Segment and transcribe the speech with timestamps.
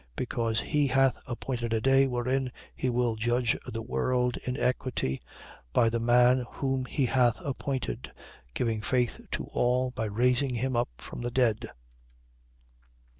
[0.01, 0.07] 17:31.
[0.15, 5.21] Because he hath appointed a day wherein he will judge the world in equity,
[5.73, 8.11] by the man whom he hath appointed:
[8.55, 11.69] giving faith to all, by raising him up from the dead.